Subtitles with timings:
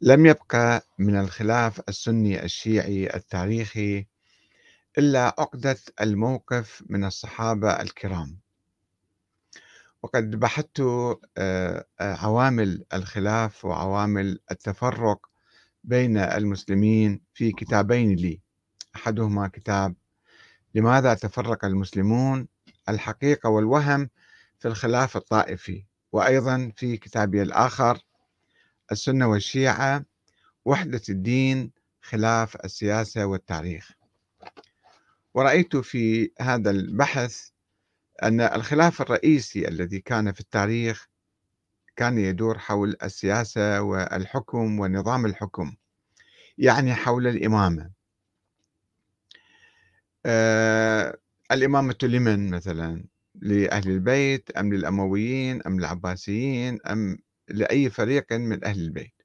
[0.00, 4.06] لم يبق من الخلاف السني الشيعي التاريخي
[4.98, 8.38] إلا عقدة الموقف من الصحابة الكرام.
[10.02, 10.80] وقد بحثت
[11.38, 15.26] آه، عوامل الخلاف وعوامل التفرق
[15.84, 18.40] بين المسلمين في كتابين لي.
[18.96, 19.94] أحدهما كتاب
[20.74, 22.48] لماذا تفرق المسلمون؟
[22.88, 24.10] الحقيقة والوهم
[24.58, 28.07] في الخلاف الطائفي وأيضا في كتابي الآخر
[28.92, 30.04] السنة والشيعة
[30.64, 31.72] وحدة الدين
[32.02, 33.92] خلاف السياسة والتاريخ.
[35.34, 37.48] ورأيت في هذا البحث
[38.22, 41.08] أن الخلاف الرئيسي الذي كان في التاريخ
[41.96, 45.76] كان يدور حول السياسة والحكم ونظام الحكم
[46.58, 47.90] يعني حول الإمامة.
[50.26, 51.18] آه
[51.52, 57.18] الإمامة لمن مثلا؟ لأهل البيت أم للأمويين أم للعباسيين أم
[57.50, 59.22] لأي فريق من أهل البيت.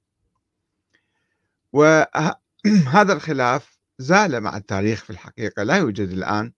[1.73, 5.63] وهذا الخلاف زال مع التاريخ في الحقيقة.
[5.63, 6.53] لا يوجد الآن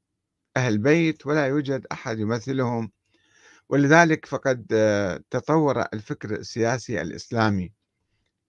[0.57, 2.91] أهل بيت ولا يوجد أحد يمثلهم.
[3.69, 4.65] ولذلك فقد
[5.29, 7.73] تطور الفكر السياسي الإسلامي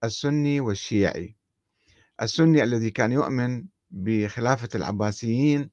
[0.03, 1.35] السني والشيعي.
[2.21, 5.69] السني الذي كان يؤمن بخلافة العباسيين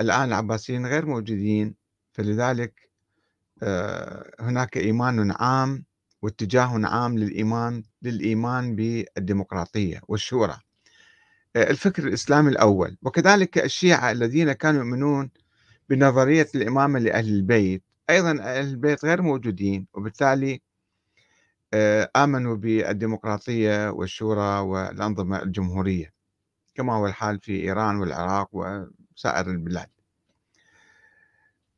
[0.00, 1.74] الآن العباسيين غير موجودين.
[2.12, 2.92] فلذلك
[3.62, 5.84] آه، هناك إيمان عام
[6.22, 10.56] واتجاه عام للإيمان للإيمان بالديمقراطية والشورى.
[11.56, 12.96] آه، الفكر الإسلامي الأول.
[13.02, 15.30] وكذلك الشيعة الذين كانوا يؤمنون
[15.88, 17.82] بنظرية الإمامة لأهل البيت.
[18.10, 20.60] أيضا أهل البيت غير موجودين وبالتالي
[21.74, 26.12] آه، آمنوا بالديمقراطية والشورى والأنظمة الجمهورية
[26.74, 29.88] كما هو الحال في إيران والعراق وسائر البلاد.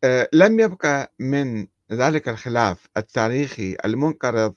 [0.04, 4.54] آه، لم يبقى من ذلك الخلاف التاريخي المنقرض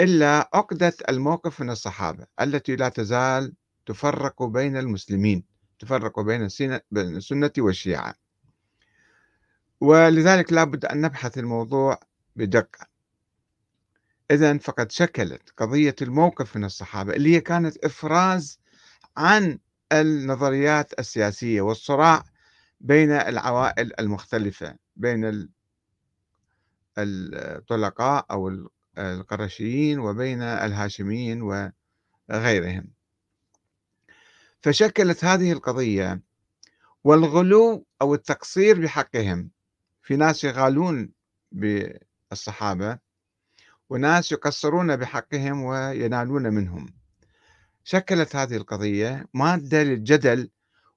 [0.00, 3.54] إلا عقدة الموقف من الصحابة التي لا تزال
[3.86, 5.44] تفرق بين المسلمين
[5.78, 6.48] تفرق بين
[6.92, 8.14] السنة والشيعة.
[9.80, 12.00] ولذلك لابد أن نبحث الموضوع
[12.36, 12.86] بدقة.
[14.30, 18.60] إذا فقد شكلت قضية الموقف من الصحابة اللي هي كانت إفراز
[19.16, 19.58] عن
[19.92, 22.24] النظريات السياسية والصراع
[22.80, 25.50] بين العوائل المختلفة بين
[27.02, 28.68] الطلقاء أو
[28.98, 31.42] القرشيين وبين الهاشميين
[32.30, 32.86] وغيرهم.
[34.62, 36.20] فشكلت هذه القضية
[37.04, 39.50] والغلو أو التقصير بحقهم.
[40.02, 41.12] في ناس يغالون
[41.52, 42.98] بالصحابة
[43.90, 46.86] وناس يقصرون بحقهم وينالون منهم.
[47.84, 50.50] شكلت هذه القضية مادة للجدل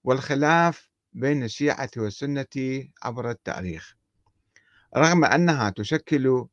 [0.03, 3.96] والخلاف بين الشيعة والسنة عبر التاريخ.
[4.98, 6.46] رغم أنها تشكل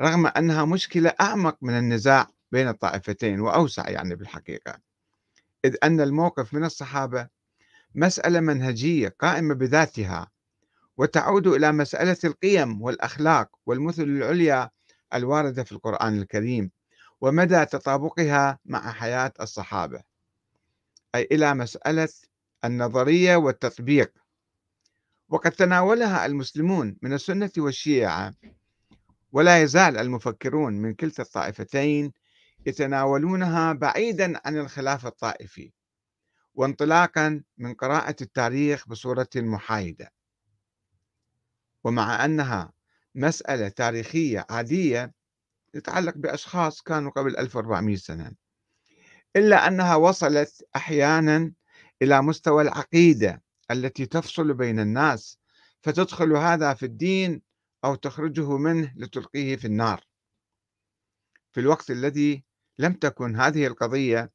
[0.00, 4.78] رغم أنها مشكلة أعمق من النزاع بين الطائفتين وأوسع يعني بالحقيقة.
[5.64, 7.28] إذ أن الموقف من الصحابة
[7.94, 10.30] مسألة منهجية قائمة بذاتها
[10.96, 14.70] وتعود إلى مسألة القيم والأخلاق والمثل العليا
[15.14, 16.70] الواردة في القرآن الكريم
[17.20, 20.02] ومدى تطابقها مع حياة الصحابة.
[21.14, 22.08] أي إلى مسألة
[22.64, 24.23] النظرية والتطبيق.
[25.34, 28.34] وقد تناولها المسلمون من السنة والشيعة
[29.32, 32.12] ولا يزال المفكرون من كلتا الطائفتين
[32.66, 35.72] يتناولونها بعيدا عن الخلاف الطائفي
[36.54, 40.12] وانطلاقا من قراءة التاريخ بصورة محايدة.
[41.84, 42.72] ومع أنها
[43.14, 45.12] مسألة تاريخية عادية
[45.72, 48.32] تتعلق بأشخاص كانوا قبل 1400 سنة
[49.36, 51.52] إلا أنها وصلت أحيانا
[52.02, 55.38] إلى مستوى العقيدة التي تفصل بين الناس
[55.82, 57.42] فتدخل هذا في الدين
[57.84, 60.04] أو تخرجه منه لتلقيه في النار.
[61.52, 62.44] في الوقت الذي
[62.78, 64.30] لم تكن هذه القضية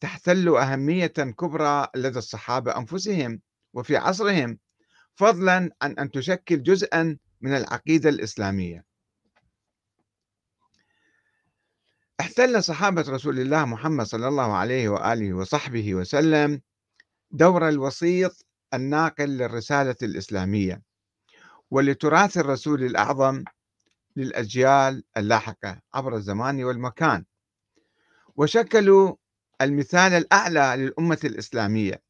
[0.00, 3.40] تحتل أهمية كبرى لدى الصحابة أنفسهم
[3.72, 4.58] وفي عصرهم
[5.14, 8.84] فضلا عن أن تشكل جزءا من العقيدة الإسلامية.
[12.20, 16.60] احتل صحابة رسول الله محمد صلى الله عليه وآله وصحبه وسلم
[17.30, 20.82] دور الوسيط الناقل للرسالة الإسلامية
[21.70, 23.44] ولتراث الرسول الأعظم
[24.16, 27.24] للأجيال اللاحقة عبر الزمان والمكان.
[28.36, 29.16] وشكلوا
[29.60, 32.02] المثال الأعلى للأمة الإسلامية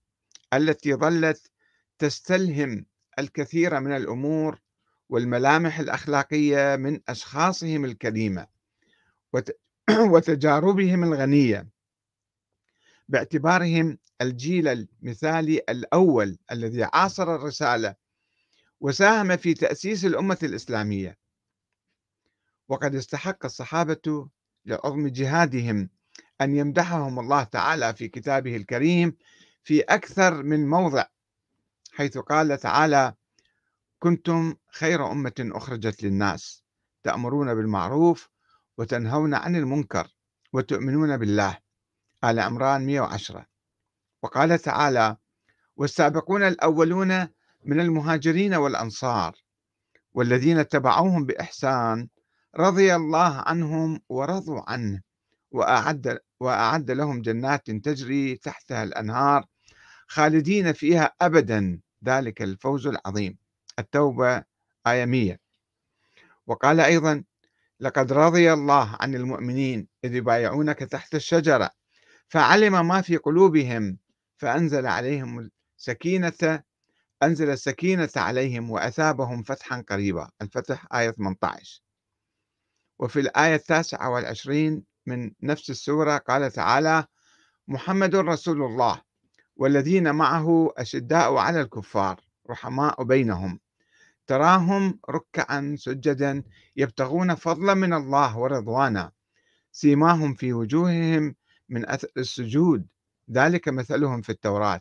[0.55, 1.51] التي ظلت
[1.99, 2.87] تستلهم
[3.19, 4.59] الكثير من الأمور
[5.09, 8.47] والملامح الأخلاقية من أشخاصهم الكريمة
[10.13, 11.69] وتجاربهم الغنية
[13.09, 17.94] باعتبارهم الجيل المثالي الأول الذي عاصر الرسالة
[18.81, 21.19] وساهم في تأسيس الأمة الإسلامية.
[22.69, 24.28] وقد استحق الصحابة
[24.67, 25.90] لعظم جهادهم
[26.40, 29.17] أن يمدحهم الله تعالى في كتابه الكريم
[29.64, 31.05] في أكثر من موضع
[31.93, 33.14] حيث قال تعالى
[33.99, 36.64] كنتم خير أمة أخرجت للناس
[37.02, 38.28] تأمرون بالمعروف
[38.78, 40.08] وتنهون عن المنكر
[40.52, 41.58] وتؤمنون بالله
[42.25, 43.46] آل عمران 110
[44.22, 45.17] وقال تعالى
[45.76, 47.28] والسابقون الأولون
[47.64, 49.37] من المهاجرين والأنصار
[50.14, 52.08] والذين اتبعوهم بإحسان
[52.56, 55.02] رضي الله عنهم ورضوا عنه
[55.50, 59.44] وأعد, وأعد لهم جنات تجري تحتها الأنهار
[60.06, 61.81] خالدين فيها أبدا.
[62.05, 63.38] ذلك الفوز العظيم.
[63.78, 64.44] التوبة
[64.87, 65.38] آية 100
[66.46, 67.25] وقال أيضا
[67.81, 71.70] لقد رضي الله عن المؤمنين إذ يبايعونك تحت الشجرة
[72.28, 73.99] فعلم ما في قلوبهم
[74.41, 76.63] فأنزل عليهم السكينة
[77.23, 80.31] أنزل السكينة عليهم وأثابهم فتحا قريبا.
[80.43, 81.83] الفتح آية 18
[82.99, 87.05] وفي الآية التاسعة والعشرين من نفس السورة قال تعالى
[87.69, 89.03] محمد رسول الله
[89.57, 92.21] والذين معه أشداء على الكفار
[92.51, 93.61] رحماء بينهم.
[94.27, 96.43] تراهم ركعا سجدا
[96.77, 99.13] يبتغون فضلا من الله ورضوانا.
[99.73, 101.35] سيماهم في وجوههم
[101.69, 102.87] من أثر السجود
[103.32, 104.81] ذلك مثلهم في التوراة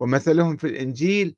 [0.00, 1.36] ومثلهم في الإنجيل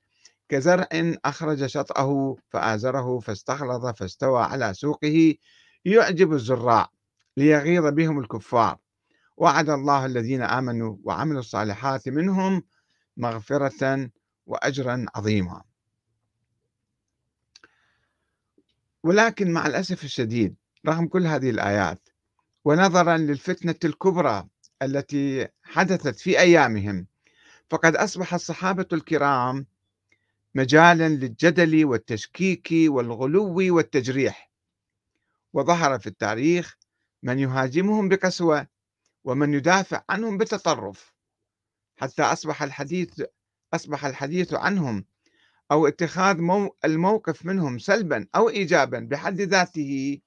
[0.49, 0.89] كزرع
[1.25, 5.35] أخرج شطأه فآزره فاستغلظ فاستوى على سوقه
[5.85, 6.89] يعجب الزراع
[7.37, 8.79] ليغيظ بهم الكفار.
[9.37, 12.63] وعد الله الذين آمنوا وعملوا الصالحات منهم
[13.17, 14.11] مغفرة
[14.47, 15.63] وأجرا عظيما.
[19.03, 20.57] ولكن مع الأسف الشديد
[20.87, 22.09] رغم كل هذه الآيات
[22.65, 24.49] ونظرا للفتنة الكبرى
[24.83, 27.07] التي حدثت في أيامهم.
[27.71, 29.67] فقد أصبح الصحابة الكرام
[30.55, 34.53] مجالا للجدل والتشكيك والغلو والتجريح.
[35.53, 36.77] وظهر في التاريخ
[37.23, 38.67] من يهاجمهم بقسوة
[39.25, 41.15] ومن يدافع عنهم بتطرف
[41.97, 43.23] حتى أصبح الحديث
[43.75, 45.05] أصبح الحديث عنهم
[45.73, 50.19] أو اتخاذ مو الموقف منهم سلبا أو إيجابا بحد ذاته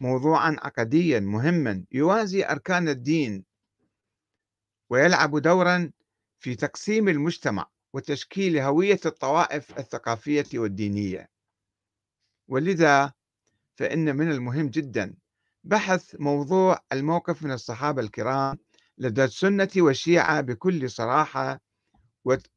[0.00, 3.44] موضوعا عقديا مهما يوازي أركان الدين
[4.94, 5.90] ويلعب دورا
[6.38, 11.28] في تقسيم المجتمع وتشكيل هوية الطوائف الثقافية والدينية.
[12.48, 13.12] ولذا
[13.74, 15.14] فإن من المهم جدا
[15.64, 18.58] بحث موضوع الموقف من الصحابة الكرام
[18.98, 21.60] لدى السنة والشيعة بكل صراحة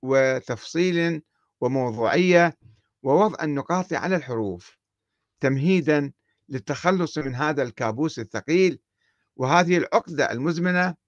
[0.02, 1.22] وتفصيل
[1.62, 2.58] وموضوعية
[3.04, 4.78] ووضع النقاط على الحروف
[5.40, 6.12] تمهيدا
[6.50, 8.80] للتخلص من هذا الكابوس الثقيل
[9.36, 11.07] وهذه العقدة المزمنة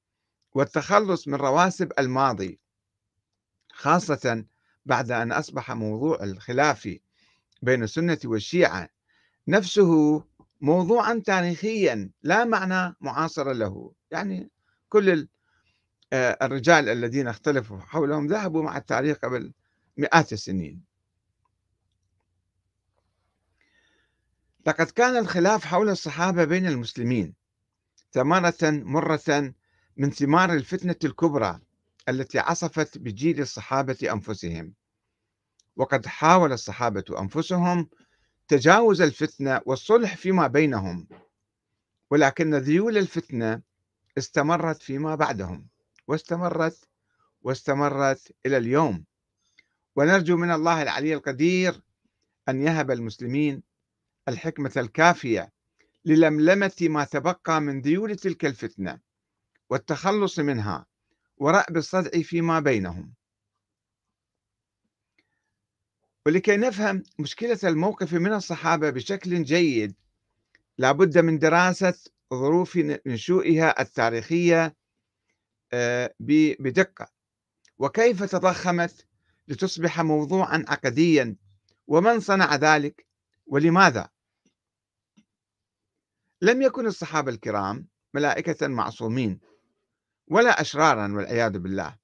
[0.53, 2.59] والتخلص من رواسب الماضي
[3.71, 4.45] خاصة
[4.85, 6.97] بعد أن أصبح موضوع الخلاف
[7.61, 8.89] بين السنة والشيعة
[9.47, 10.23] نفسه
[10.61, 13.93] موضوعا تاريخيا لا معنى معاصرا له.
[14.11, 14.49] يعني
[14.89, 15.27] كل
[16.13, 19.53] آه، الرجال الذين اختلفوا حولهم ذهبوا مع التاريخ قبل
[19.97, 20.83] مئات السنين.
[24.65, 27.33] لقد كان الخلاف حول الصحابة بين المسلمين
[28.11, 29.53] ثمرة مرة
[29.99, 31.59] من ثمار الفتنة الكبرى
[32.09, 34.73] التي عصفت بجيل الصحابة أنفسهم.
[35.75, 37.89] وقد حاول الصحابة أنفسهم
[38.47, 41.07] تجاوز الفتنة والصلح فيما بينهم
[42.11, 43.61] ولكن ذيول الفتنة
[44.17, 45.67] استمرت فيما بعدهم
[46.07, 46.87] واستمرت
[47.41, 49.05] واستمرت إلى اليوم.
[49.95, 51.81] ونرجو من الله العلي القدير
[52.49, 53.63] أن يهب المسلمين
[54.27, 55.51] الحكمة الكافية
[56.05, 59.08] للملمة ما تبقى من ذيول تلك الفتنة.
[59.69, 60.85] والتخلص منها
[61.37, 63.13] ورأب الصدع فيما بينهم.
[66.25, 69.95] ولكي نفهم مشكلة الموقف من الصحابة بشكل جيد
[70.77, 71.93] لابد من دراسة
[72.33, 74.75] ظروف نشوئها التاريخية
[75.73, 76.15] آه،
[76.59, 77.07] بدقة.
[77.77, 79.05] وكيف تضخمت
[79.47, 81.35] لتصبح موضوعا عقديا
[81.87, 83.05] ومن صنع ذلك
[83.45, 84.09] ولماذا؟
[86.41, 89.39] لم يكن الصحابة الكرام ملائكة معصومين.
[90.29, 91.97] ولا أشرارا والعياذ بالله.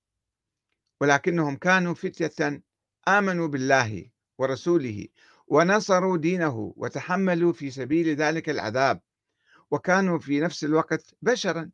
[1.01, 2.63] ولكنهم كانوا فتية
[3.07, 5.07] آمنوا بالله ورسوله
[5.47, 9.01] ونصروا دينه وتحملوا في سبيل ذلك العذاب
[9.71, 11.71] وكانوا في نفس الوقت بشرا.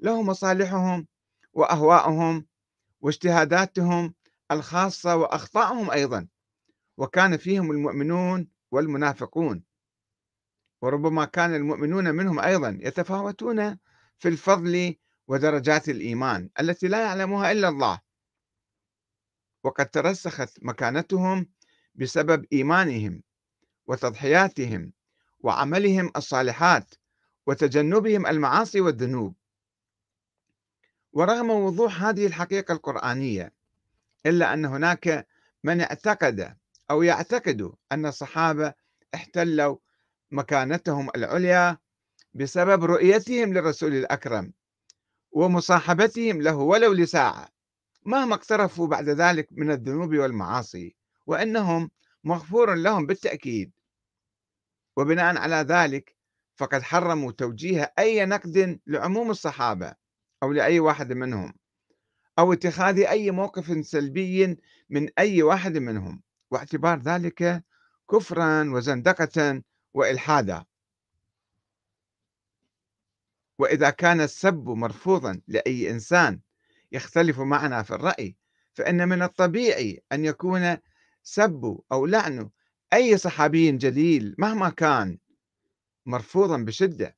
[0.00, 1.06] لهم مصالحهم
[1.52, 2.46] وأهواءهم
[3.00, 4.14] واجتهاداتهم
[4.50, 6.28] الخاصة وأخطائهم أيضا
[6.96, 9.64] وكان فيهم المؤمنون والمنافقون.
[10.82, 13.78] وربما كان المؤمنون منهم أيضا يتفاوتون
[14.18, 14.96] في الفضل
[15.30, 18.00] ودرجات الإيمان التي لا يعلمها إلا الله.
[19.64, 21.46] وقد ترسخت مكانتهم
[21.94, 23.22] بسبب إيمانهم
[23.86, 24.92] وتضحياتهم
[25.40, 26.94] وعملهم الصالحات
[27.46, 29.34] وتجنبهم المعاصي والذنوب.
[31.12, 33.52] ورغم وضوح هذه الحقيقة القرآنية
[34.26, 35.26] إلا أن هناك
[35.64, 36.56] من اعتقد
[36.90, 38.74] أو يعتقد أن الصحابة
[39.14, 39.76] احتلوا
[40.30, 41.78] مكانتهم العليا
[42.34, 44.52] بسبب رؤيتهم للرسول الأكرم.
[45.32, 47.48] ومصاحبتهم له ولو لساعة
[48.06, 50.96] مهما اقترفوا بعد ذلك من الذنوب والمعاصي
[51.26, 51.90] وأنهم
[52.24, 53.72] مغفور لهم بالتأكيد.
[54.96, 56.16] وبناء على ذلك
[56.56, 59.94] فقد حرموا توجيه أي نقد لعموم الصحابة
[60.42, 61.54] أو لأي واحد منهم
[62.38, 64.56] أو اتخاذ أي موقف سلبي
[64.90, 67.64] من أي واحد منهم واعتبار ذلك
[68.10, 69.62] كفرا وزندقة
[69.94, 70.64] وإلحادا.
[73.60, 76.40] وإذا كان السب مرفوضا لأي إنسان
[76.92, 78.36] يختلف معنا في الرأي
[78.72, 80.76] فإن من الطبيعي أن يكون
[81.22, 82.50] سب أو لعن
[82.92, 85.18] أي صحابي جليل مهما كان
[86.06, 87.16] مرفوضا بشدة.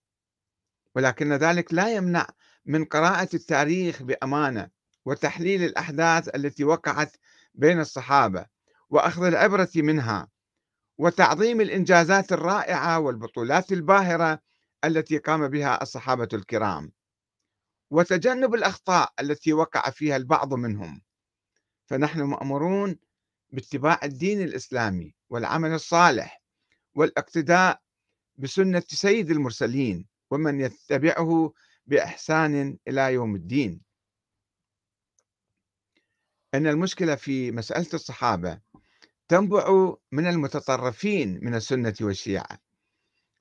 [0.94, 2.26] ولكن ذلك لا يمنع
[2.66, 4.70] من قراءة التاريخ بأمانة
[5.04, 7.16] وتحليل الأحداث التي وقعت
[7.54, 8.46] بين الصحابة
[8.90, 10.28] وأخذ العبرة منها
[10.99, 14.51] وتعظيم الإنجازات الرائعة والبطولات الباهرة
[14.85, 16.93] التي قام بها الصحابة الكرام
[17.91, 21.03] وتجنب الأخطاء التي وقع فيها البعض منهم.
[21.87, 22.99] فنحن مأمورون
[23.51, 26.43] باتباع الدين الإسلامي والعمل الصالح
[26.95, 27.81] والاقتداء
[28.37, 31.53] بسنة سيد المرسلين ومن يتبعه
[31.87, 33.81] بإحسان إلى يوم الدين.
[36.55, 38.61] أن المشكلة في مسألة الصحابة
[39.29, 42.72] تنبع من المتطرفين من السنة والشيعة.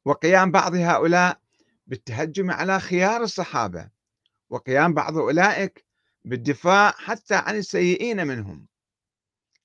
[0.06, 1.42] وقيام بعض هؤلاء
[1.88, 3.90] بالتهجم على خيار الصحابة
[4.50, 5.86] وقيام بعض أولئك
[6.26, 8.68] بالدفاع حتى عن السيئين منهم.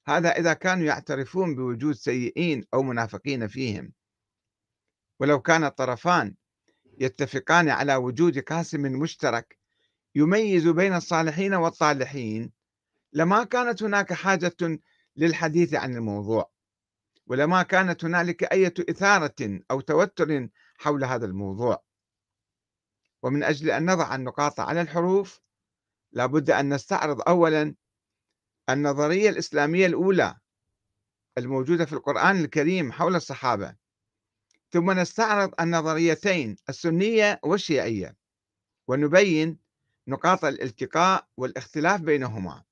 [0.06, 3.92] هذا إذا كانوا يعترفون بوجود سيئين أو منافقين فيهم.
[5.20, 6.34] ولو كان الطرفان
[6.98, 9.58] يتفقان على وجود قاسم مشترك
[10.14, 12.52] يميز بين الصالحين والطالحين
[13.12, 14.80] لما كانت هناك حاجة
[15.16, 16.55] للحديث عن الموضوع.
[17.26, 21.82] ولما كانت هنالك أي إثارة أو توتر حول هذا الموضوع.
[23.22, 25.40] ومن أجل أن نضع النقاط على الحروف
[26.12, 27.74] لابد أن نستعرض أولا
[28.70, 30.36] النظرية الإسلامية الأولى
[31.38, 33.76] الموجودة في القرآن الكريم حول الصحابة
[34.70, 38.16] ثم نستعرض النظريتين السنية والشيعية
[38.88, 39.58] ونبين
[40.08, 42.62] نقاط الالتقاء والاختلاف بينهما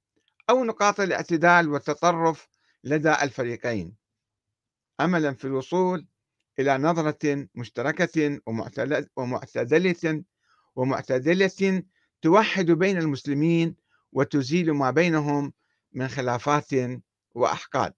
[0.51, 2.49] أو نقاط الاعتدال والتطرف
[2.85, 4.04] لدى الفريقين.
[5.01, 6.07] أملا في الوصول
[6.59, 10.25] إلى نظرة مشتركة ومعتدلة
[10.77, 11.83] ومعتدلة
[12.23, 13.77] توحد بين المسلمين
[14.13, 15.53] وتزيل ما بينهم
[15.93, 16.71] من خلافات
[17.35, 17.95] وأحقاد.